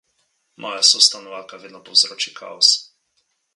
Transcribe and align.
Moja 0.63 0.79
sostanovalka 0.93 1.61
vedno 1.65 1.83
povzroči 1.91 2.35
kaos. 2.41 2.75